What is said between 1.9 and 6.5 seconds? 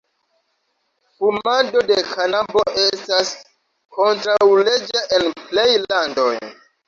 kanabo estas kontraŭleĝa en plej landoj.